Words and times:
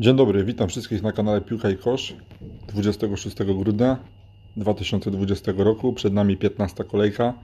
Dzień 0.00 0.16
dobry, 0.16 0.44
witam 0.44 0.68
wszystkich 0.68 1.02
na 1.02 1.12
kanale 1.12 1.40
Piłka 1.40 1.70
i 1.70 1.76
Kosz 1.76 2.14
26 2.68 3.36
grudnia 3.36 3.98
2020 4.56 5.52
roku. 5.56 5.92
Przed 5.92 6.12
nami 6.12 6.36
15 6.36 6.84
kolejka 6.84 7.34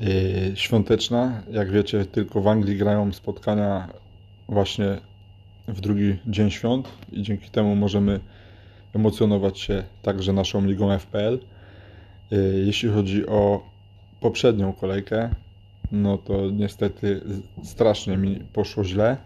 yy, 0.00 0.56
świąteczna. 0.56 1.42
Jak 1.50 1.70
wiecie, 1.70 2.04
tylko 2.04 2.40
w 2.40 2.48
Anglii 2.48 2.76
grają 2.76 3.12
spotkania 3.12 3.88
właśnie 4.48 4.98
w 5.68 5.80
drugi 5.80 6.16
dzień 6.26 6.50
świąt 6.50 6.88
i 7.12 7.22
dzięki 7.22 7.50
temu 7.50 7.76
możemy 7.76 8.20
emocjonować 8.94 9.60
się 9.60 9.84
także 10.02 10.32
naszą 10.32 10.66
ligą 10.66 10.98
FPL. 10.98 11.38
Yy, 12.30 12.62
jeśli 12.66 12.88
chodzi 12.88 13.26
o 13.26 13.62
poprzednią 14.20 14.72
kolejkę, 14.72 15.30
no 15.92 16.18
to 16.18 16.50
niestety 16.50 17.20
strasznie 17.62 18.16
mi 18.16 18.36
poszło 18.52 18.84
źle 18.84 19.16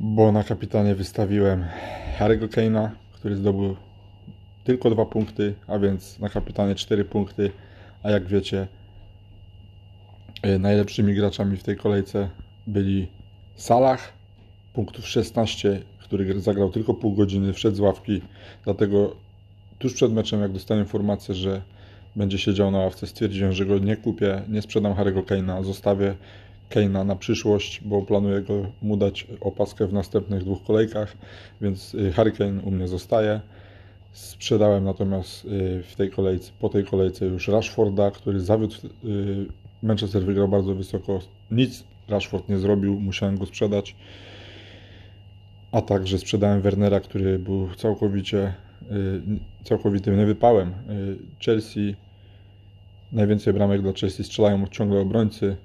bo 0.00 0.32
na 0.32 0.44
kapitanie 0.44 0.94
wystawiłem 0.94 1.64
Harry'ego 2.18 2.48
Kane'a, 2.48 2.90
który 3.12 3.36
zdobył 3.36 3.76
tylko 4.64 4.90
dwa 4.90 5.06
punkty, 5.06 5.54
a 5.66 5.78
więc 5.78 6.18
na 6.18 6.28
kapitanie 6.28 6.74
4 6.74 7.04
punkty, 7.04 7.50
a 8.02 8.10
jak 8.10 8.26
wiecie 8.26 8.68
e, 10.42 10.58
najlepszymi 10.58 11.14
graczami 11.14 11.56
w 11.56 11.62
tej 11.62 11.76
kolejce 11.76 12.28
byli 12.66 13.08
Salah, 13.56 14.12
punktów 14.72 15.08
16, 15.08 15.82
który 15.98 16.40
zagrał 16.40 16.70
tylko 16.70 16.94
pół 16.94 17.12
godziny, 17.12 17.52
wszedł 17.52 17.76
z 17.76 17.80
ławki, 17.80 18.20
dlatego 18.64 19.16
tuż 19.78 19.94
przed 19.94 20.12
meczem, 20.12 20.40
jak 20.40 20.52
dostałem 20.52 20.84
informację, 20.84 21.34
że 21.34 21.62
będzie 22.16 22.38
siedział 22.38 22.70
na 22.70 22.78
ławce, 22.78 23.06
stwierdziłem, 23.06 23.52
że 23.52 23.66
go 23.66 23.78
nie 23.78 23.96
kupię, 23.96 24.42
nie 24.48 24.62
sprzedam 24.62 24.92
Harry'ego 24.92 25.22
Kane'a, 25.22 25.64
zostawię 25.64 26.14
Keina 26.70 27.04
na 27.04 27.16
przyszłość, 27.16 27.80
bo 27.84 28.02
planuję 28.02 28.42
go 28.42 28.66
mu 28.82 28.96
dać 28.96 29.26
opaskę 29.40 29.86
w 29.86 29.92
następnych 29.92 30.44
dwóch 30.44 30.62
kolejkach, 30.62 31.16
więc 31.60 31.94
y, 31.94 32.12
Harry 32.12 32.32
Kane 32.32 32.62
u 32.62 32.70
mnie 32.70 32.88
zostaje. 32.88 33.40
Sprzedałem 34.12 34.84
natomiast 34.84 35.44
y, 35.44 35.82
w 35.82 35.96
tej 35.96 36.10
kolejce, 36.10 36.52
po 36.60 36.68
tej 36.68 36.84
kolejce 36.84 37.26
już 37.26 37.48
Rashforda, 37.48 38.10
który 38.10 38.40
zawiódł. 38.40 38.74
Y, 39.04 39.46
Manchester 39.82 40.22
wygrał 40.22 40.48
bardzo 40.48 40.74
wysoko. 40.74 41.20
Nic 41.50 41.84
Rashford 42.08 42.48
nie 42.48 42.58
zrobił, 42.58 43.00
musiałem 43.00 43.38
go 43.38 43.46
sprzedać. 43.46 43.96
A 45.72 45.82
także 45.82 46.18
sprzedałem 46.18 46.60
Wernera, 46.60 47.00
który 47.00 47.38
był 47.38 47.68
całkowicie 47.76 48.54
całkowitym 49.64 50.18
niewypałem. 50.18 50.72
Chelsea, 51.44 51.94
najwięcej 53.12 53.52
bramek 53.54 53.82
dla 53.82 53.92
Chelsea 53.92 54.24
strzelają 54.24 54.66
ciągle 54.66 55.00
obrońcy. 55.00 55.56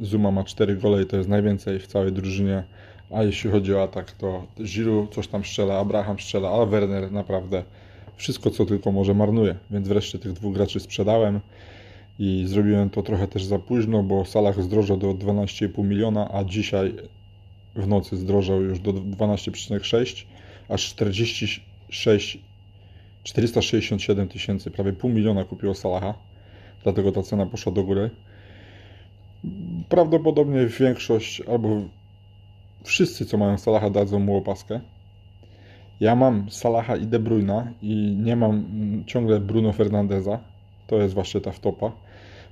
Zuma 0.00 0.30
ma 0.30 0.44
4 0.44 0.76
gole 0.76 1.02
i 1.02 1.06
to 1.06 1.16
jest 1.16 1.28
najwięcej 1.28 1.78
w 1.78 1.86
całej 1.86 2.12
drużynie. 2.12 2.62
A 3.10 3.22
jeśli 3.22 3.50
chodzi 3.50 3.74
o 3.74 3.82
atak, 3.82 4.12
to 4.12 4.46
Giroud 4.62 5.14
coś 5.14 5.28
tam 5.28 5.44
strzela, 5.44 5.78
Abraham 5.78 6.18
strzela, 6.18 6.50
a 6.50 6.66
Werner 6.66 7.12
naprawdę 7.12 7.64
wszystko, 8.16 8.50
co 8.50 8.66
tylko 8.66 8.92
może 8.92 9.14
marnuje. 9.14 9.54
Więc 9.70 9.88
wreszcie 9.88 10.18
tych 10.18 10.32
dwóch 10.32 10.54
graczy 10.54 10.80
sprzedałem 10.80 11.40
i 12.18 12.44
zrobiłem 12.46 12.90
to 12.90 13.02
trochę 13.02 13.28
też 13.28 13.44
za 13.44 13.58
późno, 13.58 14.02
bo 14.02 14.24
Salah 14.24 14.62
zdrożał 14.62 14.96
do 14.96 15.14
12,5 15.14 15.84
miliona, 15.84 16.28
a 16.32 16.44
dzisiaj 16.44 16.94
w 17.74 17.86
nocy 17.86 18.16
zdrożał 18.16 18.62
już 18.62 18.80
do 18.80 18.92
12,6, 18.92 20.24
aż 20.68 20.88
46 20.88 22.38
467 23.24 24.28
tysięcy, 24.28 24.70
prawie 24.70 24.92
pół 24.92 25.10
miliona 25.10 25.44
kupiło 25.44 25.74
Salaha, 25.74 26.14
dlatego 26.82 27.12
ta 27.12 27.22
cena 27.22 27.46
poszła 27.46 27.72
do 27.72 27.82
góry. 27.82 28.10
Prawdopodobnie 29.88 30.66
większość 30.66 31.40
albo 31.40 31.82
wszyscy, 32.84 33.26
co 33.26 33.38
mają 33.38 33.58
Salaha, 33.58 33.90
dadzą 33.90 34.18
mu 34.18 34.36
opaskę. 34.36 34.80
Ja 36.00 36.16
mam 36.16 36.50
Salaha 36.50 36.96
i 36.96 37.06
De 37.06 37.18
Bruyna 37.18 37.72
i 37.82 38.16
nie 38.22 38.36
mam 38.36 38.64
ciągle 39.06 39.40
Bruno 39.40 39.72
Fernandeza. 39.72 40.38
To 40.86 41.02
jest 41.02 41.14
właśnie 41.14 41.40
ta 41.40 41.52
wtopa, 41.52 41.92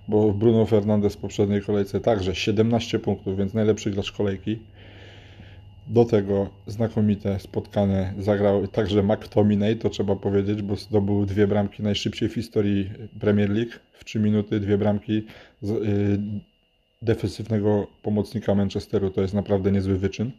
bo 0.09 0.33
Bruno 0.33 0.67
Fernandez 0.67 1.15
w 1.15 1.19
poprzedniej 1.19 1.63
kolejce 1.63 2.01
także 2.01 2.35
17 2.35 2.99
punktów, 2.99 3.39
więc 3.39 3.55
najlepszy 3.55 3.91
gracz 3.91 4.13
kolejki. 4.13 4.59
Do 5.87 6.05
tego 6.05 6.51
znakomite 6.67 7.39
spotkanie 7.41 8.15
zagrał 8.19 8.67
także 8.67 9.03
McTominay, 9.03 9.77
to 9.77 9.91
trzeba 9.91 10.17
powiedzieć, 10.17 10.63
bo 10.63 10.77
zdobył 10.77 11.27
dwie 11.27 11.47
bramki 11.47 11.83
najszybciej 11.83 12.29
w 12.29 12.35
historii 12.35 12.91
Premier 13.21 13.51
League. 13.51 13.73
W 13.93 14.05
3 14.05 14.21
minuty 14.21 14.61
dwie 14.61 14.79
bramki. 14.79 15.27
Z, 15.63 15.71
yy, 15.71 16.19
defensywnego 17.03 17.87
pomocnika 18.03 18.55
Manchesteru 18.55 19.11
to 19.11 19.21
jest 19.21 19.35
naprawdę 19.35 19.73
niezły 19.73 19.99
wyczyn. 19.99 20.31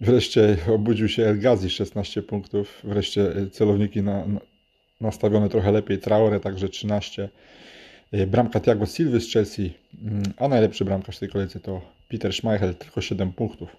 Wreszcie 0.00 0.56
obudził 0.74 1.08
się 1.08 1.26
El 1.26 1.40
Ghazi, 1.40 1.70
16 1.70 2.22
punktów. 2.22 2.80
Wreszcie 2.84 3.32
celowniki 3.52 4.02
na, 4.02 4.26
na, 4.26 4.40
nastawione 5.00 5.48
trochę 5.48 5.72
lepiej. 5.72 5.98
Traore 5.98 6.40
także 6.40 6.68
13. 6.68 7.28
Bramka 8.26 8.60
Thiago 8.60 8.86
Silva 8.86 9.20
z 9.20 9.32
Chelsea, 9.32 9.74
mm, 10.02 10.22
a 10.36 10.48
najlepszy 10.48 10.84
bramkarz 10.84 11.18
tej 11.18 11.28
kolejce 11.28 11.60
to 11.60 11.80
Peter 12.08 12.32
Schmeichel, 12.32 12.74
tylko 12.74 13.00
7 13.00 13.32
punktów. 13.32 13.76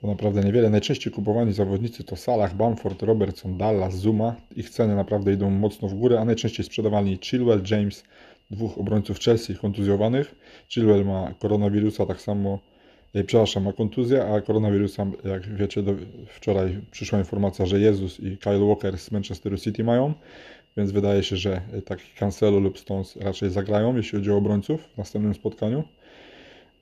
To 0.00 0.06
naprawdę 0.06 0.40
niewiele. 0.44 0.70
Najczęściej 0.70 1.12
kupowani 1.12 1.52
zawodnicy 1.52 2.04
to 2.04 2.16
Salah, 2.16 2.54
Bamford, 2.54 3.02
Robertson, 3.02 3.58
Dallas, 3.58 3.96
Zuma. 3.96 4.34
Ich 4.56 4.70
ceny 4.70 4.96
naprawdę 4.96 5.32
idą 5.32 5.50
mocno 5.50 5.88
w 5.88 5.94
górę, 5.94 6.20
a 6.20 6.24
najczęściej 6.24 6.66
sprzedawani 6.66 7.18
Chilwell, 7.22 7.62
James, 7.70 8.04
dwóch 8.50 8.78
obrońców 8.78 9.20
Chelsea 9.20 9.54
kontuzjowanych. 9.54 10.34
Chilwell 10.68 11.04
ma 11.04 11.34
koronawirusa, 11.38 12.06
tak 12.06 12.20
samo, 12.20 12.58
e, 13.14 13.24
przepraszam, 13.24 13.64
ma 13.64 13.72
kontuzję, 13.72 14.24
a 14.24 14.40
koronawirusa, 14.40 15.06
jak 15.24 15.56
wiecie, 15.56 15.82
do, 15.82 15.94
wczoraj 16.28 16.80
przyszła 16.90 17.18
informacja, 17.18 17.66
że 17.66 17.80
Jezus 17.80 18.20
i 18.20 18.38
Kyle 18.38 18.66
Walker 18.66 18.98
z 18.98 19.10
Manchesteru 19.10 19.58
City 19.58 19.84
mają, 19.84 20.14
więc 20.76 20.90
wydaje 20.90 21.22
się, 21.22 21.36
że 21.36 21.60
e, 21.72 21.82
taki 21.82 22.04
Cancelo 22.18 22.60
lub 22.60 22.78
Stones 22.78 23.16
raczej 23.16 23.50
zagrają, 23.50 23.96
jeśli 23.96 24.18
chodzi 24.18 24.30
o 24.30 24.36
obrońców 24.36 24.80
w 24.94 24.98
następnym 24.98 25.34
spotkaniu. 25.34 25.84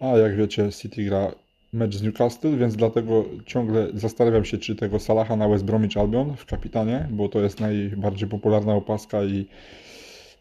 A 0.00 0.06
jak 0.06 0.36
wiecie, 0.36 0.72
City 0.72 1.04
gra 1.04 1.34
mecz 1.72 1.96
z 1.96 2.02
Newcastle, 2.02 2.56
więc 2.58 2.76
dlatego 2.76 3.24
ciągle 3.46 3.88
zastanawiam 3.94 4.44
się, 4.44 4.58
czy 4.58 4.76
tego 4.76 4.98
Salaha 4.98 5.36
na 5.36 5.48
West 5.48 5.64
Bromwich 5.64 5.96
Albion 5.96 6.36
w 6.36 6.46
kapitanie, 6.46 7.08
bo 7.10 7.28
to 7.28 7.40
jest 7.40 7.60
najbardziej 7.60 8.28
popularna 8.28 8.74
opaska 8.74 9.24
i 9.24 9.46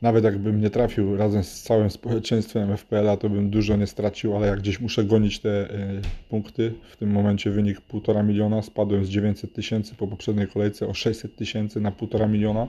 nawet 0.02 0.24
jakbym 0.24 0.62
nie 0.62 0.70
trafił 0.70 1.18
razem 1.18 1.44
z 1.44 1.62
całym 1.62 1.90
społeczeństwem 1.90 2.78
FPL-a, 2.78 3.18
to 3.18 3.30
bym 3.30 3.50
dużo 3.50 3.76
nie 3.76 3.88
stracił, 3.88 4.36
ale 4.36 4.48
jak 4.48 4.60
gdzieś 4.60 4.80
muszę 4.80 5.04
gonić 5.04 5.40
te 5.40 5.50
y, 5.50 6.02
punkty, 6.30 6.74
w 6.92 6.98
tym 6.98 7.12
momencie 7.12 7.52
wynik 7.52 7.82
1,5 7.94 8.26
miliona, 8.26 8.62
spadłem 8.62 9.06
z 9.06 9.10
900 9.10 9.54
tysięcy 9.54 9.96
po 9.96 10.08
poprzedniej 10.08 10.48
kolejce 10.48 10.88
o 10.88 10.94
600 10.94 11.36
tysięcy 11.36 11.82
na 11.82 11.92
1,5 11.92 12.30
miliona, 12.30 12.68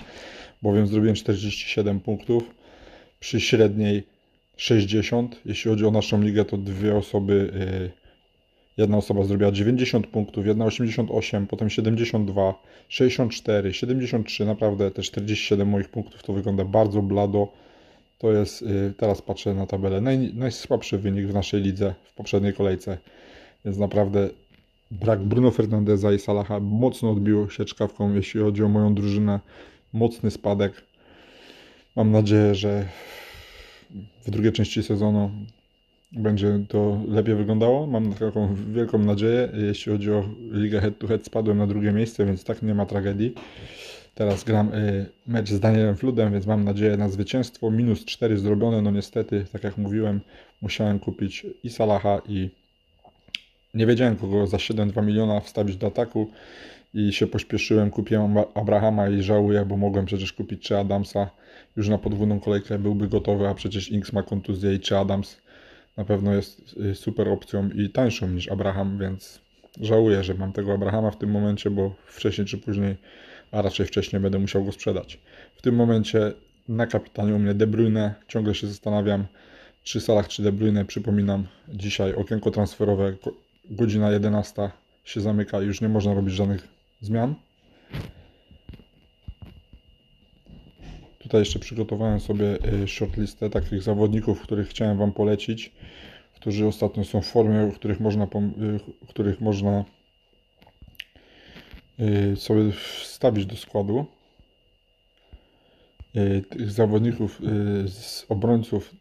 bowiem 0.63 0.87
zrobiłem 0.87 1.15
47 1.15 2.01
punktów 2.01 2.55
przy 3.21 3.41
średniej 3.41 4.07
60. 4.57 5.41
Jeśli 5.45 5.71
chodzi 5.71 5.87
o 5.87 5.91
naszą 5.91 6.23
ligę, 6.23 6.45
to 6.45 6.57
dwie 6.57 6.97
osoby 6.97 7.53
y, 7.99 8.02
Jedna 8.77 8.97
osoba 8.97 9.25
zrobiła 9.25 9.53
90 9.53 10.07
punktów, 10.07 10.47
jedna 10.47 10.65
88, 10.65 11.47
potem 11.47 11.71
72, 11.71 12.55
64, 12.89 13.75
73, 13.75 14.45
naprawdę 14.45 14.91
te 14.91 15.03
47 15.03 15.69
moich 15.69 15.89
punktów 15.89 16.23
to 16.23 16.33
wygląda 16.33 16.65
bardzo 16.65 17.03
blado. 17.03 17.49
To 18.19 18.33
jest, 18.33 18.63
y, 18.63 18.95
teraz 18.97 19.23
patrzę 19.23 19.55
na 19.55 19.67
tabelę, 19.67 20.01
naj, 20.01 20.35
najsłabszy 20.35 20.99
wynik 20.99 21.27
w 21.27 21.35
naszej 21.35 21.63
lidze 21.63 21.95
w 22.05 22.15
poprzedniej 22.15 22.55
kolejce. 22.55 22.99
Więc 23.65 23.79
naprawdę 23.79 24.29
brak 24.91 25.23
Bruno 25.23 25.51
Fernandeza 25.51 26.13
i 26.13 26.19
Salaha 26.19 26.61
mocno 26.61 27.11
odbiło 27.11 27.49
się 27.49 27.65
czkawką, 27.65 28.15
jeśli 28.15 28.41
chodzi 28.41 28.63
o 28.65 28.69
moją 28.69 28.95
drużynę. 28.95 29.41
Mocny 29.93 30.31
spadek. 30.31 30.73
Mam 31.97 32.11
nadzieję, 32.11 32.55
że 32.55 32.89
w 34.27 34.31
drugiej 34.31 34.53
części 34.53 34.83
sezonu 34.83 35.31
będzie 36.13 36.65
to 36.69 37.01
lepiej 37.09 37.35
wyglądało. 37.35 37.87
Mam 37.87 38.13
taką 38.13 38.55
wielką 38.55 38.99
nadzieję. 38.99 39.49
Jeśli 39.55 39.93
chodzi 39.93 40.13
o 40.13 40.25
ligę 40.53 40.81
head 40.81 40.99
to 40.99 41.07
head, 41.07 41.25
spadłem 41.25 41.59
na 41.59 41.67
drugie 41.67 41.93
miejsce, 41.93 42.27
więc 42.27 42.45
tak 42.45 42.63
nie 42.63 42.75
ma 42.75 42.87
tragedii. 42.87 43.35
Teraz 44.15 44.45
gram 44.45 44.75
y, 44.75 45.07
mecz 45.27 45.51
z 45.51 45.61
Danielem 45.61 45.97
Fludem, 45.97 46.33
więc 46.33 46.47
mam 46.47 46.65
nadzieję 46.65 46.97
na 46.97 47.09
zwycięstwo. 47.09 47.71
Minus 47.71 48.05
4 48.05 48.39
zrobione, 48.39 48.83
no 48.83 48.91
niestety, 48.91 49.45
tak 49.53 49.65
jak 49.65 49.79
mówiłem, 49.79 50.21
musiałem 50.63 50.99
kupić 50.99 51.47
i 51.65 51.71
Salaha 51.71 52.23
i 52.29 52.51
nie 53.75 53.87
wiedziałem 53.87 54.17
kogo 54.17 54.47
za 54.47 54.57
7,2 54.57 55.07
miliona 55.07 55.41
wstawić 55.41 55.77
do 55.77 55.87
ataku 55.87 56.31
i 56.95 57.13
się 57.13 57.27
pośpieszyłem, 57.27 57.91
kupiłem 57.91 58.35
Abrahama 58.55 59.09
i 59.09 59.23
żałuję, 59.23 59.65
bo 59.65 59.77
mogłem 59.77 60.07
przecież 60.07 60.33
kupić 60.33 60.63
czy 60.63 60.79
Adamsa 60.79 61.31
już 61.77 61.89
na 61.89 61.99
podwójną 61.99 62.41
kolejkę 62.41 62.79
byłby 62.79 63.09
gotowy, 63.09 63.49
a 63.49 63.55
przecież 63.55 63.91
Inks 63.91 64.13
ma 64.13 64.23
kontuzję 64.23 64.75
i 64.75 64.81
czy 64.81 64.99
Adams 64.99 65.42
na 65.97 66.05
pewno 66.05 66.35
jest 66.35 66.77
super 66.95 67.29
opcją 67.29 67.71
i 67.71 67.91
tańszą 67.91 68.29
niż 68.29 68.49
Abraham, 68.49 68.99
więc 68.99 69.41
żałuję, 69.81 70.25
że 70.25 70.35
mam 70.35 70.53
tego 70.53 70.73
Abrahama 70.73 71.11
w 71.11 71.19
tym 71.19 71.31
momencie, 71.31 71.71
bo 71.71 71.95
wcześniej 72.07 72.47
czy 72.47 72.59
później, 72.59 72.97
a 73.51 73.63
raczej 73.63 73.87
wcześniej 73.87 74.23
będę 74.23 74.39
musiał 74.39 74.65
go 74.65 74.73
sprzedać. 74.73 75.21
W 75.57 75.63
tym 75.63 75.75
momencie 75.75 76.33
na 76.69 76.87
kapitanie 76.87 77.35
u 77.35 77.39
mnie 77.39 77.55
De 77.55 77.67
Bruyne, 77.67 78.15
ciągle 78.29 78.55
się 78.55 78.67
zastanawiam, 78.67 79.27
czy 79.83 80.01
Salah, 80.01 80.29
czy 80.29 80.43
De 80.43 80.53
Bruyne, 80.53 80.85
przypominam, 80.85 81.47
dzisiaj 81.69 82.15
okienko 82.15 82.51
transferowe, 82.51 83.15
godzina 83.71 84.11
11, 84.11 84.71
się 85.05 85.21
zamyka 85.21 85.63
i 85.63 85.67
już 85.67 85.81
nie 85.81 85.89
można 85.89 86.15
robić 86.15 86.35
żadnych 86.35 86.69
zmian. 87.01 87.35
Tutaj 91.23 91.41
jeszcze 91.41 91.59
przygotowałem 91.59 92.21
sobie 92.21 92.59
y, 92.83 92.89
shortlistę 92.89 93.51
takich 93.51 93.83
zawodników, 93.83 94.43
których 94.43 94.69
chciałem 94.69 94.99
Wam 94.99 95.13
polecić, 95.13 95.73
którzy 96.35 96.67
ostatnio 96.67 97.05
są 97.05 97.21
w 97.21 97.27
formie, 97.27 97.73
których 97.75 98.01
można, 98.01 98.27
w 98.27 99.07
których 99.09 99.41
można 99.41 99.85
sobie 102.37 102.73
wstawić 102.73 103.47
do 103.47 103.57
składu. 103.57 104.07
Tych 106.51 106.71
zawodników 106.71 107.41
z 107.87 108.27
obrońców 108.29 108.95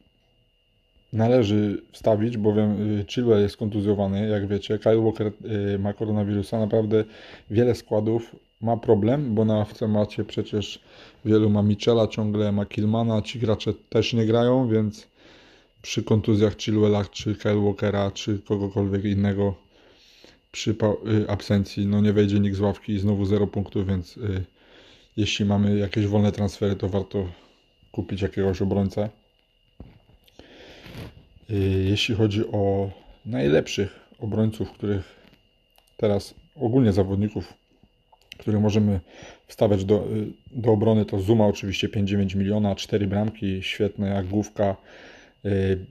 należy 1.14 1.82
wstawić, 1.92 2.38
bowiem 2.38 3.00
y, 3.00 3.06
Chilwell 3.06 3.42
jest 3.42 3.58
kontuzjowany, 3.58 4.28
jak 4.28 4.48
wiecie. 4.48 4.80
Kyle 4.80 5.02
Walker 5.02 5.28
y, 5.76 5.80
ma 5.80 5.94
koronawirusa. 5.94 6.60
Naprawdę 6.60 7.04
wiele 7.50 7.76
składów 7.76 8.36
ma 8.62 8.78
problem, 8.78 9.36
bo 9.36 9.46
na 9.46 9.66
macie 9.88 10.24
przecież 10.24 10.80
wielu 11.26 11.50
ma 11.50 11.64
Michela, 11.64 12.08
ciągle 12.08 12.52
ma 12.52 12.66
Kilmana, 12.66 13.22
ci 13.22 13.40
gracze 13.40 13.74
też 13.90 14.14
nie 14.14 14.26
grają, 14.26 14.68
więc 14.68 15.08
przy 15.82 16.04
kontuzjach 16.04 16.58
Chilwella, 16.58 17.06
czy 17.06 17.36
Kyle 17.36 17.62
Walkera, 17.62 18.12
czy 18.12 18.40
kogokolwiek 18.40 19.06
innego 19.06 19.56
przy 20.52 20.72
y, 20.72 21.30
absencji, 21.30 21.86
no 21.86 22.02
nie 22.02 22.14
wejdzie 22.14 22.40
nikt 22.40 22.58
z 22.58 22.60
ławki 22.60 22.94
i 22.94 23.00
znowu 23.00 23.26
0 23.26 23.48
punktów, 23.48 23.88
więc 23.88 24.20
jeśli 25.18 25.46
mamy 25.46 25.78
jakieś 25.78 26.08
wolne 26.08 26.32
transfery, 26.32 26.76
to 26.76 26.90
warto 26.90 27.28
kupić 27.92 28.22
jakiegoś 28.22 28.62
obrońcę. 28.62 29.10
Y, 31.50 31.86
jeśli 31.90 32.16
chodzi 32.16 32.48
o 32.48 32.92
najlepszych 33.26 34.00
obrońców, 34.20 34.72
których 34.72 35.16
teraz 35.98 36.36
ogólnie 36.56 36.92
zawodników, 36.94 37.54
których 38.42 38.62
możemy 38.62 39.00
wstawiać 39.48 39.86
do, 39.86 39.96
y, 39.96 40.28
do 40.52 40.72
obrony, 40.72 41.06
to 41.06 41.20
Zuma 41.20 41.48
oczywiście 41.48 41.90
5,9 41.90 42.36
miliona, 42.36 42.76
4 42.76 43.08
bramki, 43.08 43.64
świetne 43.64 44.08
jak 44.08 44.28
główka. 44.28 44.76
Y, 45.46 45.86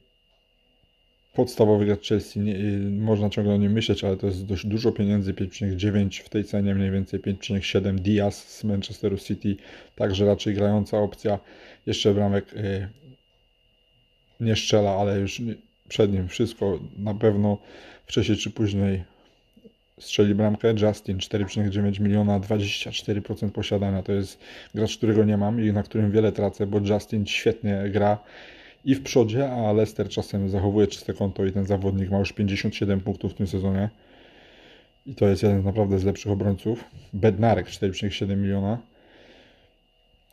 podstawowy 1.34 1.86
gracz 1.86 2.08
Chelsea, 2.08 2.40
nie, 2.40 2.54
można 2.90 3.30
ciągle 3.30 3.54
o 3.54 3.56
nim 3.56 3.72
myśleć, 3.72 4.04
ale 4.04 4.16
to 4.16 4.26
jest 4.26 4.46
dość 4.46 4.66
dużo 4.66 4.92
pieniędzy, 4.92 5.34
5,9 5.34 6.22
w 6.22 6.28
tej 6.28 6.44
cenie, 6.44 6.74
mniej 6.74 6.90
więcej 6.90 7.20
5,7 7.20 7.94
Diaz 7.94 8.56
z 8.58 8.64
Manchesteru 8.64 9.18
City, 9.18 9.56
także 9.96 10.26
raczej 10.26 10.54
grająca 10.54 10.98
opcja. 10.98 11.38
Jeszcze 11.86 12.14
bramek 12.14 12.54
nie 14.40 14.56
strzela, 14.56 14.90
ale 14.90 15.20
już 15.20 15.42
przed 15.88 16.12
nim 16.12 16.28
wszystko 16.28 16.80
na 16.98 17.14
pewno 17.14 17.58
wcześniej 18.06 18.38
czy 18.38 18.50
później 18.50 19.04
strzeli 20.00 20.34
bramkę. 20.34 20.74
Justin 20.82 21.18
4,9 21.18 22.00
miliona, 22.00 22.40
24% 22.40 23.50
posiadania. 23.50 24.02
To 24.02 24.12
jest 24.12 24.38
gracz, 24.74 24.96
którego 24.96 25.24
nie 25.24 25.36
mam 25.36 25.64
i 25.64 25.72
na 25.72 25.82
którym 25.82 26.10
wiele 26.10 26.32
tracę, 26.32 26.66
bo 26.66 26.78
Justin 26.78 27.26
świetnie 27.26 27.82
gra 27.90 28.18
i 28.84 28.94
w 28.94 29.02
przodzie, 29.02 29.50
a 29.50 29.72
Leicester 29.72 30.08
czasem 30.08 30.48
zachowuje 30.48 30.86
czyste 30.86 31.14
konto 31.14 31.44
i 31.44 31.52
ten 31.52 31.66
zawodnik 31.66 32.10
ma 32.10 32.18
już 32.18 32.32
57 32.32 33.00
punktów 33.00 33.32
w 33.32 33.34
tym 33.34 33.46
sezonie. 33.46 33.88
I 35.06 35.14
to 35.14 35.28
jest 35.28 35.42
jeden 35.42 35.64
naprawdę 35.64 35.98
z 35.98 36.04
lepszych 36.04 36.32
obrońców. 36.32 36.84
Bednarek 37.12 37.66
4,7 37.66 38.36
miliona. 38.36 38.78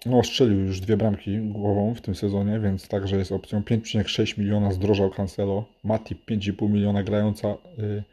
No, 0.06 0.24
strzelił 0.24 0.60
już 0.60 0.80
dwie 0.80 0.98
bramki 0.98 1.38
głową 1.38 1.94
w 1.94 2.02
tym 2.02 2.16
sezonie, 2.16 2.60
więc 2.60 2.88
także 2.88 3.18
jest 3.18 3.32
opcją. 3.32 3.62
5,6 3.62 4.40
miliona 4.40 4.72
zdrożał 4.72 5.10
Cancelo. 5.10 5.66
Matip 5.84 6.26
5,5 6.26 6.70
miliona 6.70 7.04
grająca. 7.04 7.48
Y, 7.80 8.04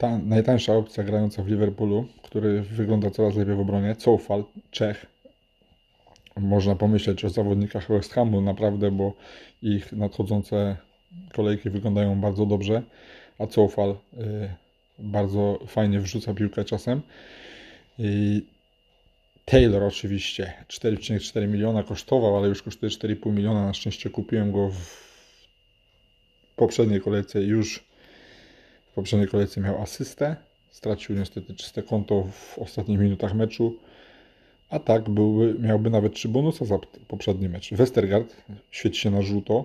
ta 0.00 0.18
najtańsza 0.18 0.74
opcja 0.74 1.04
grająca 1.04 1.42
w 1.42 1.48
Liverpoolu, 1.48 2.06
który 2.22 2.62
wygląda 2.62 3.10
coraz 3.10 3.36
lepiej 3.36 3.54
w 3.54 3.60
obronie. 3.60 3.96
Coufal, 3.96 4.44
Czech. 4.70 5.06
Można 6.36 6.74
pomyśleć 6.74 7.24
o 7.24 7.30
zawodnikach 7.30 7.88
West 7.88 8.12
Hamu 8.12 8.40
naprawdę, 8.40 8.90
bo 8.90 9.12
ich 9.62 9.92
nadchodzące 9.92 10.76
kolejki 11.32 11.70
wyglądają 11.70 12.20
bardzo 12.20 12.46
dobrze, 12.46 12.82
a 13.38 13.46
Coufal 13.46 13.90
y, 13.90 13.96
bardzo 14.98 15.58
fajnie 15.66 16.00
wrzuca 16.00 16.34
piłkę 16.34 16.64
czasem. 16.64 17.00
I 17.98 18.42
Taylor 19.44 19.82
oczywiście 19.82 20.52
4,4 20.68 21.48
miliona 21.48 21.82
kosztował, 21.82 22.36
ale 22.36 22.48
już 22.48 22.62
kosztuje 22.62 22.90
4,5 22.90 23.32
miliona. 23.32 23.66
Na 23.66 23.74
szczęście 23.74 24.10
kupiłem 24.10 24.52
go 24.52 24.68
w 24.68 25.10
poprzedniej 26.56 27.00
kolejce 27.00 27.42
już 27.42 27.89
poprzedniej 29.00 29.28
kolejce 29.28 29.60
miał 29.60 29.82
asystę. 29.82 30.36
Stracił 30.70 31.16
niestety 31.16 31.54
czyste 31.54 31.82
konto 31.82 32.26
w 32.32 32.58
ostatnich 32.58 32.98
minutach 32.98 33.34
meczu. 33.34 33.76
A 34.70 34.78
tak 34.78 35.10
byłby, 35.10 35.58
miałby 35.58 35.90
nawet 35.90 36.14
3 36.14 36.28
bonusa 36.28 36.64
za 36.64 36.78
poprzedni 37.08 37.48
mecz. 37.48 37.74
Westergaard 37.74 38.36
świeci 38.70 39.00
się 39.00 39.10
na 39.10 39.22
żółto. 39.22 39.64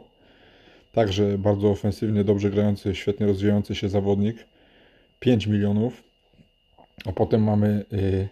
Także 0.92 1.38
bardzo 1.38 1.70
ofensywnie, 1.70 2.24
dobrze 2.24 2.50
grający, 2.50 2.96
świetnie 2.96 3.26
rozwijający 3.26 3.76
się 3.76 3.90
zawodnik. 3.90 4.38
5 5.20 5.48
milionów. 5.48 6.04
A 7.06 7.12
potem 7.12 7.44
mamy 7.44 7.86
y, 7.94 8.28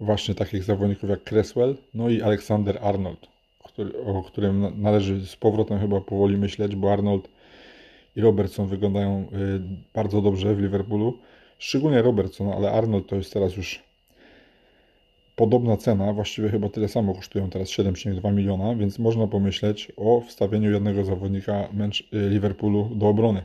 właśnie 0.00 0.34
takich 0.34 0.64
zawodników 0.64 1.10
jak 1.10 1.24
Cresswell, 1.24 1.76
no 1.94 2.08
i 2.08 2.22
Alexander 2.22 2.78
Arnold, 2.82 3.26
który, 3.64 4.04
o 4.04 4.22
którym 4.22 4.82
należy 4.82 5.26
z 5.26 5.36
powrotem 5.36 5.80
chyba 5.80 6.00
powoli 6.00 6.36
myśleć, 6.36 6.76
bo 6.76 6.92
Arnold 6.92 7.33
i 8.16 8.20
Robertson 8.20 8.66
wyglądają 8.66 9.20
y, 9.20 9.60
bardzo 9.94 10.22
dobrze 10.22 10.54
w 10.54 10.60
Liverpoolu. 10.60 11.18
Szczególnie 11.58 12.02
Robertson, 12.02 12.48
ale 12.48 12.72
Arnold 12.72 13.06
to 13.06 13.16
jest 13.16 13.32
teraz 13.32 13.56
już 13.56 13.82
podobna 15.36 15.76
cena, 15.76 16.12
właściwie 16.12 16.48
chyba 16.48 16.68
tyle 16.68 16.88
samo 16.88 17.14
kosztują 17.14 17.50
teraz 17.50 17.68
7,2 17.68 18.34
miliona, 18.34 18.74
więc 18.74 18.98
można 18.98 19.26
pomyśleć 19.26 19.92
o 19.96 20.20
wstawieniu 20.20 20.70
jednego 20.70 21.04
zawodnika 21.04 21.68
y, 22.12 22.28
Liverpoolu 22.28 22.90
do 22.94 23.08
obrony. 23.08 23.42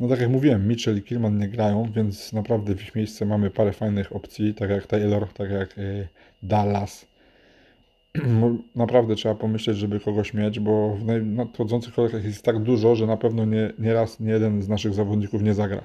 No 0.00 0.08
tak 0.08 0.20
jak 0.20 0.30
mówiłem, 0.30 0.68
Mitchell 0.68 0.98
i 0.98 1.02
Killman 1.02 1.38
nie 1.38 1.48
grają, 1.48 1.92
więc 1.92 2.32
naprawdę 2.32 2.74
w 2.74 2.82
ich 2.82 2.94
miejsce 2.94 3.26
mamy 3.26 3.50
parę 3.50 3.72
fajnych 3.72 4.16
opcji, 4.16 4.54
tak 4.54 4.70
jak 4.70 4.86
Taylor, 4.86 5.32
tak 5.32 5.50
jak 5.50 5.78
y, 5.78 6.08
Dallas. 6.42 7.13
naprawdę 8.76 9.16
trzeba 9.16 9.34
pomyśleć, 9.34 9.76
żeby 9.76 10.00
kogoś 10.00 10.34
mieć, 10.34 10.60
bo 10.60 10.94
w 10.94 11.04
nadchodzących 11.24 11.94
kolejkach 11.94 12.24
jest 12.24 12.42
tak 12.42 12.62
dużo, 12.62 12.96
że 12.96 13.06
na 13.06 13.16
pewno 13.16 13.44
nie, 13.44 13.72
nie 13.78 13.94
raz, 13.94 14.20
nie 14.20 14.32
jeden 14.32 14.62
z 14.62 14.68
naszych 14.68 14.94
zawodników 14.94 15.42
nie 15.42 15.54
zagra. 15.54 15.84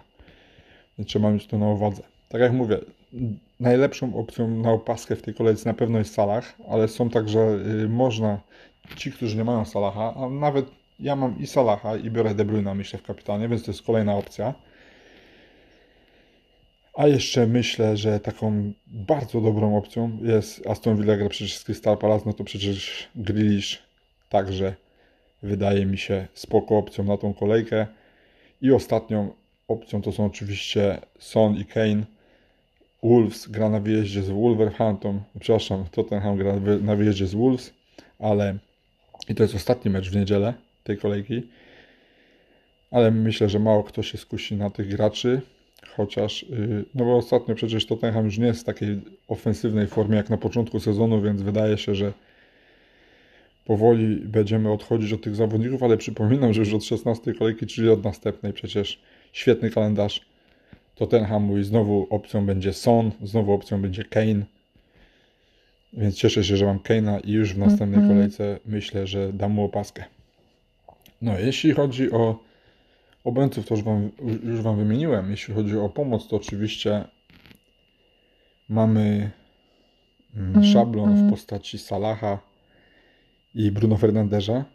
Trzeba 1.05 1.31
mieć 1.31 1.47
to 1.47 1.57
na 1.57 1.67
uwadze. 1.67 2.03
Tak 2.29 2.41
jak 2.41 2.53
mówię, 2.53 2.79
najlepszą 3.59 4.15
opcją 4.15 4.47
na 4.47 4.71
opaskę 4.71 5.15
w 5.15 5.21
tej 5.21 5.33
kolejce 5.33 5.69
na 5.69 5.73
pewno 5.73 5.99
jest 5.99 6.13
Salah, 6.13 6.55
ale 6.69 6.87
są 6.87 7.09
także, 7.09 7.59
y, 7.83 7.89
można, 7.89 8.39
ci, 8.95 9.11
którzy 9.11 9.37
nie 9.37 9.43
mają 9.43 9.65
Salaha, 9.65 10.13
a 10.15 10.29
nawet 10.29 10.65
ja 10.99 11.15
mam 11.15 11.39
i 11.39 11.47
Salaha 11.47 11.97
i 11.97 12.11
biorę 12.11 12.35
De 12.35 12.45
Bruyne 12.45 12.75
myślę 12.75 12.99
w 12.99 13.03
kapitanie, 13.03 13.47
więc 13.47 13.63
to 13.63 13.71
jest 13.71 13.83
kolejna 13.83 14.15
opcja. 14.15 14.53
A 16.93 17.07
jeszcze 17.07 17.47
myślę, 17.47 17.97
że 17.97 18.19
taką 18.19 18.73
bardzo 18.87 19.41
dobrą 19.41 19.77
opcją 19.77 20.17
jest 20.21 20.67
Aston 20.67 20.97
Villa 20.97 21.17
gra 21.17 21.29
przecież 21.29 21.57
z 21.57 21.63
Crystal 21.63 21.97
Palace, 21.97 22.23
no 22.25 22.33
to 22.33 22.43
przecież 22.43 23.07
Grealish 23.15 23.83
także 24.29 24.75
wydaje 25.43 25.85
mi 25.85 25.97
się 25.97 26.27
spoko 26.33 26.77
opcją 26.77 27.03
na 27.03 27.17
tą 27.17 27.33
kolejkę. 27.33 27.87
I 28.61 28.71
ostatnią 28.71 29.33
opcją 29.67 30.01
to 30.01 30.11
są 30.11 30.25
oczywiście 30.25 30.97
Son 31.19 31.55
i 31.55 31.65
Kane. 31.65 32.03
Wolves 33.03 33.47
gra 33.47 33.69
na 33.69 33.79
wyjeździe 33.79 34.23
z 34.23 34.29
Wolverhampton, 34.29 35.21
przepraszam, 35.39 35.85
Tottenham 35.91 36.37
gra 36.37 36.55
na 36.81 36.95
wyjeździe 36.95 37.27
z 37.27 37.33
Wolves, 37.33 37.73
ale 38.19 38.57
i 39.29 39.35
to 39.35 39.43
jest 39.43 39.55
ostatni 39.55 39.91
mecz 39.91 40.09
w 40.09 40.15
niedzielę, 40.15 40.53
tej 40.83 40.97
kolejki. 40.97 41.49
Ale 42.91 43.11
myślę, 43.11 43.49
że 43.49 43.59
mało 43.59 43.83
kto 43.83 44.03
się 44.03 44.17
skusi 44.17 44.55
na 44.55 44.69
tych 44.69 44.87
graczy. 44.87 45.41
Chociaż, 45.99 46.43
y, 46.43 46.85
no 46.95 47.05
bo 47.05 47.17
ostatnio 47.17 47.55
przecież 47.55 47.85
Tottenham 47.85 48.25
już 48.25 48.37
nie 48.37 48.45
jest 48.45 48.61
w 48.61 48.63
takiej 48.63 49.01
ofensywnej 49.27 49.87
formie 49.87 50.17
jak 50.17 50.29
na 50.29 50.37
początku 50.37 50.79
sezonu, 50.79 51.21
więc 51.21 51.41
wydaje 51.41 51.77
się, 51.77 51.95
że 51.95 52.13
powoli 53.65 54.15
będziemy 54.15 54.71
odchodzić 54.71 55.13
od 55.13 55.21
tych 55.21 55.35
zawodników, 55.35 55.83
ale 55.83 55.97
przypominam, 55.97 56.53
że 56.53 56.59
już 56.59 56.73
od 56.73 56.83
16 56.83 57.33
kolejki, 57.33 57.67
czyli 57.67 57.89
od 57.89 58.03
następnej 58.03 58.53
przecież 58.53 59.01
świetny 59.33 59.69
kalendarz 59.69 60.25
Tottenhamu 60.95 61.57
i 61.57 61.63
znowu 61.63 62.07
opcją 62.09 62.45
będzie 62.45 62.73
Son, 62.73 63.11
znowu 63.23 63.53
opcją 63.53 63.81
będzie 63.81 64.03
Kane. 64.03 64.45
Więc 65.93 66.15
cieszę 66.15 66.43
się, 66.43 66.57
że 66.57 66.65
mam 66.65 66.79
Kane'a 66.79 67.19
i 67.23 67.31
już 67.31 67.53
w 67.53 67.57
następnej 67.57 67.99
mm 67.99 68.05
-hmm. 68.05 68.13
kolejce 68.13 68.59
myślę, 68.65 69.07
że 69.07 69.33
dam 69.33 69.51
mu 69.51 69.63
opaskę. 69.63 70.03
No, 71.21 71.39
jeśli 71.39 71.71
chodzi 71.71 72.11
o 72.11 72.48
obrońców, 73.23 73.67
to 73.67 73.75
już 73.75 73.83
wam, 73.83 74.09
już 74.43 74.61
wam 74.61 74.77
wymieniłem. 74.77 75.31
Jeśli 75.31 75.53
chodzi 75.53 75.77
o 75.77 75.89
pomoc, 75.89 76.27
to 76.27 76.35
oczywiście 76.35 77.05
mamy 78.69 79.31
mm, 80.35 80.63
szablon 80.63 81.27
w 81.27 81.29
postaci 81.29 81.77
Salaha 81.77 82.39
i 83.55 83.71
Bruno 83.71 83.97
Fernandesza. 83.97 84.65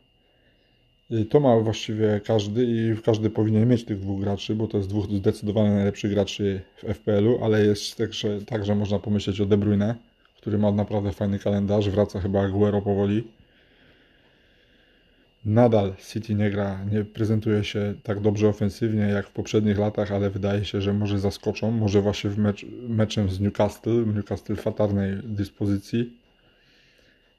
Y, 1.11 1.25
To 1.25 1.41
ma 1.41 1.61
właściwie 1.61 2.21
każdy 2.25 2.65
i 2.65 3.03
każdy 3.03 3.31
powinien 3.31 3.69
mieć 3.69 3.85
tych 3.85 4.01
dwóch 4.01 4.21
graczy, 4.21 4.55
bo 4.55 4.69
to 4.69 4.77
jest 4.77 4.89
dwóch 4.89 5.07
zdecydowanie 5.07 5.71
najlepszych 5.71 6.11
graczy 6.11 6.61
w 6.77 6.95
FPL-u, 6.95 7.45
ale 7.45 7.65
jest 7.65 7.97
także, 7.97 8.43
także 8.43 8.75
można 8.75 8.99
pomyśleć 8.99 9.41
o 9.41 9.47
De 9.47 9.57
Bruyne, 9.57 9.95
który 10.37 10.59
ma 10.59 10.73
naprawdę 10.73 11.13
fajny 11.13 11.39
kalendarz, 11.39 11.91
wraca 11.91 12.21
chyba 12.21 12.43
Aguero 12.43 12.83
powoli. 12.83 13.25
Nadal 15.45 15.95
City 16.13 16.35
nie 16.35 16.51
gra, 16.51 16.85
nie 16.85 17.05
prezentuje 17.05 17.65
się 17.65 17.95
tak 18.03 18.21
dobrze 18.21 18.49
ofensywnie 18.49 19.03
jak 19.03 19.27
w 19.27 19.31
poprzednich 19.31 19.79
latach, 19.79 20.13
ale 20.13 20.31
wydaje 20.31 20.65
się, 20.65 20.81
że 20.81 20.93
może 20.93 21.19
zaskoczą, 21.19 21.71
może 21.71 22.01
właśnie 22.01 22.31
w 22.31 22.39
mecz, 22.39 22.67
meczem 22.89 23.31
z 23.31 23.41
Newcastle, 23.41 24.15
Newcastle 24.15 24.57
fatalnej 24.57 25.17
dyspozycji. 25.23 26.19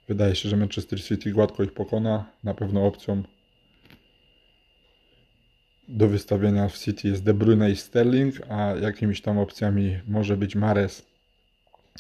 Wydaje 0.08 0.36
się, 0.36 0.50
że 0.50 0.58
Manchester 0.58 1.04
City 1.04 1.32
gładko 1.32 1.64
ich 1.64 1.74
pokona, 1.74 2.26
na 2.44 2.54
pewno 2.54 2.86
opcją 2.88 3.24
do 5.88 6.08
wystawienia 6.08 6.68
w 6.68 6.78
City 6.78 7.08
jest 7.08 7.24
De 7.24 7.34
Bruyne 7.34 7.72
i 7.72 7.76
Sterling, 7.76 8.36
a 8.50 8.76
jakimiś 8.82 9.22
tam 9.22 9.38
opcjami 9.38 10.00
może 10.08 10.38
być 10.38 10.56
Mares, 10.56 11.06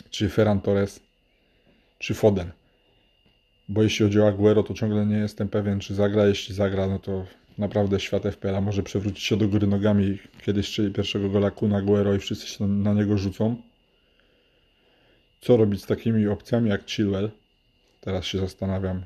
czy 0.10 0.30
Ferran 0.30 0.62
Torres, 0.62 1.00
czy 2.00 2.14
Foden. 2.14 2.52
Bo 3.70 3.84
jeśli 3.84 4.06
chodzi 4.06 4.20
o 4.20 4.28
Aguero, 4.28 4.64
to 4.64 4.74
ciągle 4.74 5.06
nie 5.06 5.18
jestem 5.18 5.50
pewien, 5.50 5.80
czy 5.80 5.96
zagra. 5.96 6.28
Jeśli 6.28 6.56
zagra, 6.56 6.88
no 6.88 7.00
to 7.00 7.26
naprawdę 7.58 8.00
świat 8.00 8.24
FPL 8.24 8.62
może 8.62 8.84
przewrócić 8.84 9.24
się 9.24 9.38
do 9.38 9.48
góry 9.48 9.68
nogami. 9.68 10.18
Kiedyś 10.46 10.68
strzeli 10.68 10.94
pierwszego 10.94 11.30
gola 11.30 11.52
Kun 11.52 11.74
Aguero 11.74 12.14
i 12.14 12.20
wszyscy 12.20 12.48
się 12.48 12.68
na 12.68 12.94
niego 12.94 13.18
rzucą. 13.18 13.56
Co 15.42 15.58
robić 15.58 15.84
z 15.84 15.86
takimi 15.86 16.28
opcjami 16.28 16.70
jak 16.70 16.90
Chilwell? 16.90 17.32
Teraz 18.02 18.26
się 18.26 18.38
zastanawiam. 18.38 19.04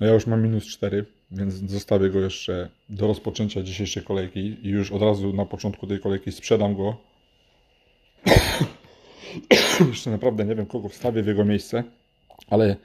No 0.00 0.06
ja 0.06 0.12
już 0.14 0.26
mam 0.26 0.42
minus 0.42 0.66
4, 0.66 1.04
więc 1.30 1.54
zostawię 1.54 2.10
go 2.10 2.20
jeszcze 2.20 2.68
do 2.88 3.06
rozpoczęcia 3.06 3.62
dzisiejszej 3.62 4.02
kolejki 4.02 4.56
i 4.62 4.68
już 4.68 4.92
od 4.92 5.02
razu 5.02 5.32
na 5.32 5.46
początku 5.46 5.86
tej 5.86 6.00
kolejki 6.00 6.32
sprzedam 6.32 6.76
go. 6.76 6.96
jeszcze 9.90 10.10
naprawdę 10.10 10.44
nie 10.44 10.54
wiem, 10.54 10.66
kogo 10.66 10.88
wstawię 10.88 11.22
w 11.22 11.26
jego 11.26 11.44
miejsce, 11.44 11.84
ale 12.50 12.76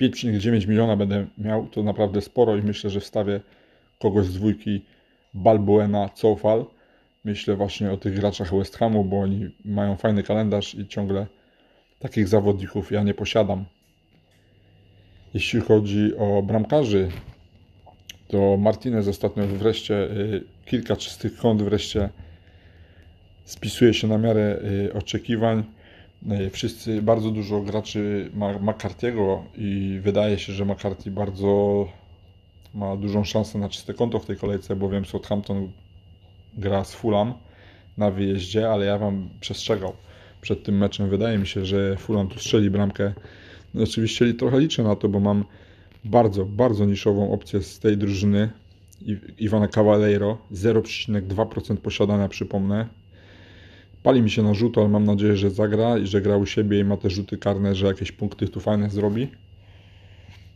5,9 0.00 0.68
miliona 0.68 0.96
będę 0.96 1.26
miał, 1.38 1.66
to 1.66 1.82
naprawdę 1.82 2.20
sporo 2.20 2.56
i 2.56 2.62
myślę, 2.62 2.90
że 2.90 3.00
wstawię 3.00 3.40
kogoś 3.98 4.26
z 4.26 4.34
dwójki 4.34 4.84
Balbuena, 5.34 6.08
Cofal. 6.08 6.64
Myślę 7.24 7.56
właśnie 7.56 7.92
o 7.92 7.96
tych 7.96 8.14
graczach 8.14 8.54
West 8.54 8.76
Hamu, 8.76 9.04
bo 9.04 9.20
oni 9.20 9.50
mają 9.64 9.96
fajny 9.96 10.22
kalendarz 10.22 10.74
i 10.74 10.86
ciągle 10.86 11.26
takich 11.98 12.28
zawodników 12.28 12.92
ja 12.92 13.02
nie 13.02 13.14
posiadam. 13.14 13.64
Jeśli 15.34 15.60
chodzi 15.60 16.16
o 16.16 16.42
bramkarzy, 16.42 17.08
to 18.28 18.56
Martinez 18.56 19.08
ostatnio 19.08 19.46
wreszcie 19.46 19.94
y, 19.94 20.44
kilka 20.66 20.96
czystych 20.96 21.36
kąt 21.36 21.62
wreszcie 21.62 22.08
spisuje 23.44 23.94
się 23.94 24.08
na 24.08 24.18
miarę 24.18 24.58
y, 24.86 24.94
oczekiwań. 24.94 25.64
Y, 26.32 26.50
Wszyscy, 26.50 27.02
bardzo 27.02 27.30
dużo 27.30 27.60
graczy 27.60 28.30
ma 28.34 28.58
McCarthy'ego 28.58 29.38
i 29.54 30.00
wydaje 30.02 30.38
się, 30.38 30.52
że 30.52 30.64
McCarthy 30.64 31.10
bardzo 31.10 31.88
ma 32.74 32.96
dużą 32.96 33.24
szansę 33.24 33.58
na 33.58 33.68
czyste 33.68 33.94
konto 33.94 34.18
w 34.18 34.26
tej 34.26 34.36
kolejce, 34.36 34.76
bowiem 34.76 35.04
Southampton 35.04 35.72
gra 36.58 36.84
z 36.84 36.94
Fulham 36.94 37.34
na 37.98 38.10
wyjeździe, 38.10 38.70
ale 38.70 38.86
ja 38.86 38.98
Wam 38.98 39.28
przestrzegał 39.40 39.92
przed 40.40 40.64
tym 40.64 40.78
meczem. 40.78 41.10
Wydaje 41.10 41.38
mi 41.38 41.46
się, 41.46 41.66
że 41.66 41.96
Fulham 41.96 42.28
tu 42.28 42.38
strzeli 42.38 42.70
bramkę. 42.70 43.12
No, 43.74 43.82
oczywiście 43.82 44.34
trochę 44.34 44.60
liczę 44.60 44.82
na 44.82 44.96
to, 44.96 45.08
bo 45.08 45.20
mam 45.20 45.44
bardzo, 46.04 46.44
bardzo 46.44 46.84
niszową 46.84 47.32
opcję 47.32 47.62
z 47.62 47.78
tej 47.78 47.96
drużyny 47.96 48.50
Iwana 49.38 49.68
Cavaleiro. 49.68 50.38
0,2% 50.52 51.76
posiadania, 51.76 52.28
przypomnę. 52.28 52.88
Pali 54.04 54.22
mi 54.22 54.30
się 54.30 54.42
na 54.42 54.54
rzut, 54.54 54.78
ale 54.78 54.88
mam 54.88 55.04
nadzieję, 55.04 55.36
że 55.36 55.50
zagra 55.50 55.98
i 55.98 56.06
że 56.06 56.20
gra 56.20 56.36
u 56.36 56.46
siebie 56.46 56.80
i 56.80 56.84
ma 56.84 56.96
te 56.96 57.10
rzuty 57.10 57.38
karne, 57.38 57.74
że 57.74 57.86
jakieś 57.86 58.12
punkty 58.12 58.48
tu 58.48 58.60
fajne 58.60 58.90
zrobi. 58.90 59.28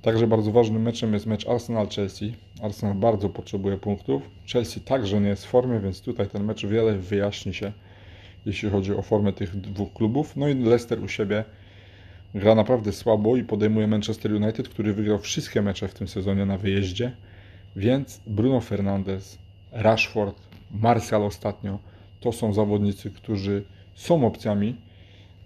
Także 0.02 0.26
bardzo 0.26 0.52
ważnym 0.52 0.83
meczem 0.83 1.12
jest 1.12 1.26
mecz 1.26 1.47
Arsenal-Chelsea. 1.47 2.33
Arsenal 2.62 2.95
bardzo 2.95 3.28
potrzebuje 3.28 3.76
punktów. 3.76 4.23
Chelsea 4.52 4.81
także 4.81 5.21
nie 5.21 5.28
jest 5.28 5.47
w 5.47 5.49
formie, 5.49 5.81
więc 5.81 6.00
tutaj 6.00 6.28
ten 6.28 6.45
mecz 6.45 6.67
wiele 6.67 6.99
wyjaśni 6.99 7.55
się, 7.55 7.73
jeśli 8.47 8.71
chodzi 8.71 8.93
o 8.93 9.02
formę 9.02 9.33
tych 9.33 9.57
dwóch 9.57 9.93
klubów. 9.93 10.37
No 10.37 10.49
i 10.49 10.55
Leicester 10.55 11.02
u 11.02 11.09
siebie 11.09 11.45
gra 12.35 12.55
naprawdę 12.55 12.93
słabo 12.93 13.37
i 13.37 13.45
podejmuje 13.45 13.87
Manchester 13.87 14.33
United, 14.33 14.69
który 14.69 14.93
wygrał 14.93 15.19
wszystkie 15.19 15.62
mecze 15.62 15.88
w 15.88 15.95
tym 15.95 16.09
sezonie 16.09 16.47
na 16.47 16.59
wyjeździe. 16.59 17.17
Więc 17.76 18.21
Bruno 18.26 18.61
Fernandes, 18.61 19.38
Rashford, 19.73 20.37
Martial 20.71 21.23
ostatnio 21.23 21.78
to 22.20 22.32
są 22.32 22.52
zawodnicy, 22.52 23.10
którzy 23.10 23.64
są 23.94 24.26
opcjami. 24.26 24.76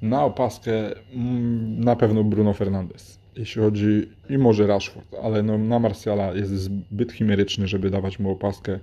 Na 0.02 0.24
opaskę 0.24 0.72
mm, 1.14 1.84
na 1.84 1.96
pewno 1.96 2.24
Bruno 2.24 2.52
Fernandes, 2.52 3.18
jeśli 3.36 3.62
chodzi 3.62 4.08
i 4.30 4.38
może 4.38 4.66
Rashford, 4.66 5.14
ale 5.22 5.42
no, 5.42 5.58
na 5.58 5.78
Martiala 5.78 6.34
jest 6.34 6.52
zbyt 6.52 7.12
chimeryczny, 7.12 7.68
żeby 7.68 7.90
dawać 7.90 8.18
mu 8.18 8.30
opaskę. 8.30 8.80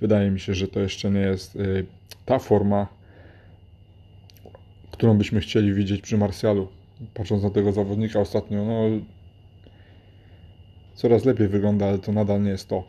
Wydaje 0.00 0.30
mi 0.30 0.40
się, 0.40 0.54
że 0.54 0.68
to 0.68 0.80
jeszcze 0.80 1.10
nie 1.10 1.20
jest 1.20 1.56
y, 1.56 1.86
ta 2.24 2.38
forma, 2.38 2.86
którą 4.90 5.18
byśmy 5.18 5.40
chcieli 5.40 5.74
widzieć 5.74 6.00
przy 6.00 6.18
Martialu. 6.18 6.68
Patrząc 7.14 7.42
na 7.42 7.50
tego 7.50 7.72
zawodnika 7.72 8.20
ostatnio, 8.20 8.64
no 8.64 8.82
coraz 10.94 11.24
lepiej 11.24 11.48
wygląda, 11.48 11.86
ale 11.86 11.98
to 11.98 12.12
nadal 12.12 12.42
nie 12.42 12.50
jest 12.50 12.68
to. 12.68 12.84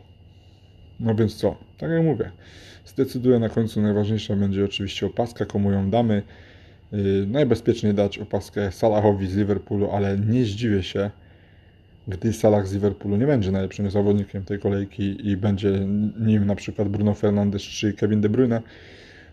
No 1.00 1.14
więc 1.14 1.34
co? 1.34 1.56
Tak 1.78 1.90
jak 1.90 2.02
mówię, 2.02 2.30
zdecyduję 2.84 3.38
na 3.38 3.48
końcu. 3.48 3.80
Najważniejsza 3.80 4.36
będzie 4.36 4.64
oczywiście 4.64 5.06
opaska, 5.06 5.46
komu 5.46 5.72
ją 5.72 5.90
damy. 5.90 6.22
Yy, 6.92 7.26
najbezpieczniej 7.26 7.94
dać 7.94 8.18
opaskę 8.18 8.72
Salahowi 8.72 9.26
z 9.26 9.36
Liverpoolu, 9.36 9.90
ale 9.90 10.18
nie 10.18 10.44
zdziwię 10.44 10.82
się, 10.82 11.10
gdy 12.08 12.32
Salah 12.32 12.66
z 12.66 12.72
Liverpoolu 12.72 13.16
nie 13.16 13.26
będzie 13.26 13.50
najlepszym 13.50 13.90
zawodnikiem 13.90 14.44
tej 14.44 14.58
kolejki 14.58 15.28
i 15.28 15.36
będzie 15.36 15.70
nim 16.20 16.46
na 16.46 16.54
przykład 16.54 16.88
Bruno 16.88 17.14
Fernandes 17.14 17.62
czy 17.62 17.92
Kevin 17.92 18.20
De 18.20 18.28
Bruyne. 18.28 18.62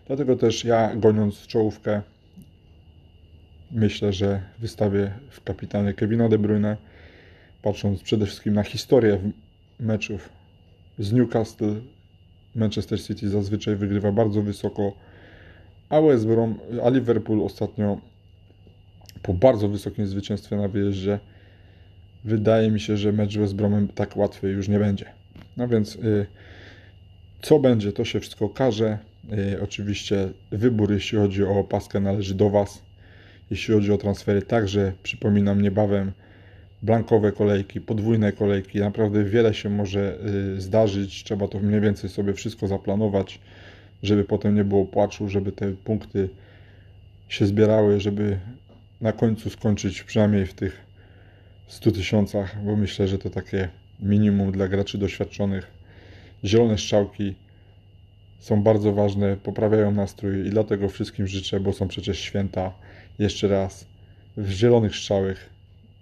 Dlatego 0.06 0.36
też 0.36 0.64
ja, 0.64 0.96
goniąc 0.96 1.46
czołówkę, 1.46 2.02
myślę, 3.70 4.12
że 4.12 4.42
wystawię 4.58 5.12
w 5.30 5.42
kapitanie 5.42 5.94
Kevina 5.94 6.28
De 6.28 6.38
Bruyne, 6.38 6.76
patrząc 7.62 8.02
przede 8.02 8.26
wszystkim 8.26 8.54
na 8.54 8.62
historię 8.62 9.18
meczów 9.80 10.28
z 10.98 11.12
Newcastle. 11.12 11.74
Manchester 12.54 13.02
City 13.02 13.28
zazwyczaj 13.28 13.76
wygrywa 13.76 14.12
bardzo 14.12 14.42
wysoko, 14.42 14.92
a 15.88 16.00
West 16.00 16.26
Brom, 16.26 16.54
a 16.84 16.88
Liverpool 16.88 17.42
ostatnio 17.42 18.00
po 19.22 19.34
bardzo 19.34 19.68
wysokim 19.68 20.06
zwycięstwie 20.06 20.56
na 20.56 20.68
wyjeździe 20.68 21.18
wydaje 22.24 22.70
mi 22.70 22.80
się, 22.80 22.96
że 22.96 23.12
mecz 23.12 23.38
West 23.38 23.54
Bromem 23.54 23.88
tak 23.88 24.16
łatwy 24.16 24.48
już 24.48 24.68
nie 24.68 24.78
będzie. 24.78 25.04
No 25.56 25.68
więc 25.68 25.96
y, 25.96 26.26
co 27.42 27.58
będzie, 27.58 27.92
to 27.92 28.04
się 28.04 28.20
wszystko 28.20 28.44
okaże. 28.44 28.98
Y, 29.32 29.62
oczywiście 29.62 30.28
wybór, 30.50 30.92
jeśli 30.92 31.18
chodzi 31.18 31.44
o 31.44 31.50
opaskę, 31.50 32.00
należy 32.00 32.34
do 32.34 32.50
Was. 32.50 32.82
Jeśli 33.50 33.74
chodzi 33.74 33.92
o 33.92 33.98
transfery, 33.98 34.42
także 34.42 34.92
przypominam 35.02 35.62
niebawem 35.62 36.12
blankowe 36.82 37.32
kolejki, 37.32 37.80
podwójne 37.80 38.32
kolejki. 38.32 38.78
Naprawdę 38.78 39.24
wiele 39.24 39.54
się 39.54 39.70
może 39.70 40.18
y, 40.56 40.60
zdarzyć. 40.60 41.24
Trzeba 41.24 41.48
to 41.48 41.60
mniej 41.60 41.80
więcej 41.80 42.10
sobie 42.10 42.34
wszystko 42.34 42.66
zaplanować, 42.66 43.40
żeby 44.02 44.24
potem 44.24 44.54
nie 44.54 44.64
było 44.64 44.86
płaczu, 44.86 45.28
żeby 45.28 45.52
te 45.52 45.72
punkty 45.72 46.28
się 47.28 47.46
zbierały, 47.46 48.00
żeby 48.00 48.38
na 49.00 49.12
końcu 49.12 49.50
skończyć 49.50 50.02
przynajmniej 50.02 50.46
w 50.46 50.54
tych 50.54 50.86
100 51.68 51.92
tysiącach, 51.92 52.64
bo 52.64 52.76
myślę, 52.76 53.08
że 53.08 53.18
to 53.18 53.30
takie 53.30 53.68
minimum 54.00 54.52
dla 54.52 54.68
graczy 54.68 54.98
doświadczonych. 54.98 55.70
Zielone 56.44 56.78
strzałki 56.78 57.34
są 58.38 58.62
bardzo 58.62 58.92
ważne, 58.92 59.36
poprawiają 59.36 59.92
nastrój 59.92 60.46
i 60.46 60.50
dlatego 60.50 60.88
wszystkim 60.88 61.26
życzę, 61.26 61.60
bo 61.60 61.72
są 61.72 61.88
przecież 61.88 62.18
święta. 62.18 62.72
Jeszcze 63.18 63.48
raz 63.48 63.86
w 64.36 64.50
zielonych 64.50 64.96
strzałek, 64.96 65.38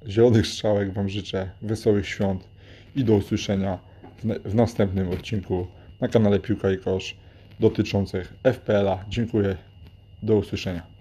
zielonych 0.09 0.47
strzałek 0.47 0.93
Wam 0.93 1.09
życzę 1.09 1.51
wesołych 1.63 2.09
świąt 2.09 2.49
i 2.97 3.05
do 3.05 3.15
usłyszenia 3.15 3.79
w, 4.19 4.51
w 4.51 4.55
następnym 4.55 5.09
odcinku 5.11 5.67
na 6.01 6.09
kanale 6.09 6.39
Piłka 6.39 6.71
i 6.71 6.79
Kosz 6.79 7.17
dotyczących 7.61 8.35
FPL-a. 8.45 9.05
Dziękuję, 9.09 9.57
do 10.23 10.37
usłyszenia. 10.37 10.96